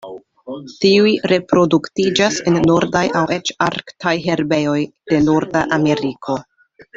[0.83, 4.79] Tiuj reproduktiĝas en nordaj aŭ eĉ arktaj herbejoj
[5.13, 6.39] de Norda Ameriko.